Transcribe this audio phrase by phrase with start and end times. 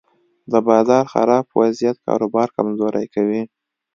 [0.51, 3.41] د بازار خراب وضعیت کاروبار کمزوری کوي.